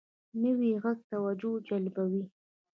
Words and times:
نوی 0.41 0.71
غږ 0.83 0.99
توجه 1.11 1.51
جلبوي 1.67 2.23